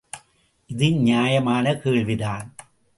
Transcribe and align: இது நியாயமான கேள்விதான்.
இது 0.69 0.91
நியாயமான 0.91 1.75
கேள்விதான். 1.75 2.55